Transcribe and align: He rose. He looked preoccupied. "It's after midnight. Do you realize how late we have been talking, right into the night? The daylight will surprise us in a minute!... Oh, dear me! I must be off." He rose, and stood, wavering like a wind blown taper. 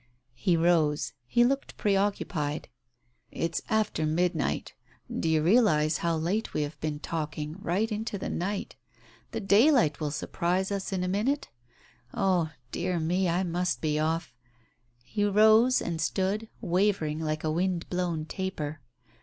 He 0.33 0.57
rose. 0.57 1.13
He 1.27 1.43
looked 1.43 1.77
preoccupied. 1.77 2.69
"It's 3.29 3.61
after 3.69 4.03
midnight. 4.07 4.73
Do 5.15 5.29
you 5.29 5.43
realize 5.43 5.99
how 5.99 6.17
late 6.17 6.55
we 6.55 6.63
have 6.63 6.79
been 6.81 6.97
talking, 6.99 7.57
right 7.59 7.91
into 7.91 8.17
the 8.17 8.27
night? 8.27 8.75
The 9.29 9.39
daylight 9.41 9.99
will 9.99 10.09
surprise 10.09 10.71
us 10.71 10.91
in 10.91 11.03
a 11.03 11.07
minute!... 11.07 11.49
Oh, 12.15 12.49
dear 12.71 12.99
me! 12.99 13.29
I 13.29 13.43
must 13.43 13.79
be 13.79 13.99
off." 13.99 14.33
He 15.03 15.23
rose, 15.23 15.83
and 15.83 16.01
stood, 16.01 16.49
wavering 16.61 17.19
like 17.19 17.43
a 17.43 17.51
wind 17.51 17.87
blown 17.87 18.25
taper. 18.25 18.81